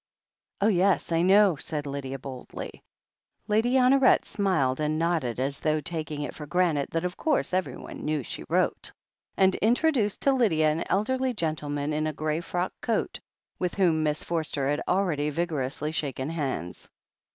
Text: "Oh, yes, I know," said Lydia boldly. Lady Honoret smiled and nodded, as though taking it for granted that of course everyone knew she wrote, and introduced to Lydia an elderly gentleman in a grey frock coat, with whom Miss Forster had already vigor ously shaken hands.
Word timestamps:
"Oh, 0.61 0.67
yes, 0.67 1.11
I 1.11 1.21
know," 1.21 1.57
said 1.57 1.85
Lydia 1.85 2.17
boldly. 2.17 2.81
Lady 3.47 3.75
Honoret 3.75 4.25
smiled 4.25 4.79
and 4.79 4.97
nodded, 4.97 5.39
as 5.39 5.59
though 5.59 5.79
taking 5.79 6.23
it 6.23 6.33
for 6.33 6.47
granted 6.47 6.89
that 6.89 7.05
of 7.05 7.15
course 7.17 7.53
everyone 7.53 8.03
knew 8.03 8.23
she 8.23 8.43
wrote, 8.49 8.91
and 9.37 9.53
introduced 9.57 10.21
to 10.23 10.33
Lydia 10.33 10.71
an 10.71 10.83
elderly 10.89 11.35
gentleman 11.35 11.93
in 11.93 12.07
a 12.07 12.13
grey 12.13 12.41
frock 12.41 12.73
coat, 12.81 13.19
with 13.59 13.75
whom 13.75 14.01
Miss 14.01 14.23
Forster 14.23 14.69
had 14.71 14.81
already 14.87 15.29
vigor 15.29 15.61
ously 15.61 15.91
shaken 15.91 16.31
hands. 16.31 16.89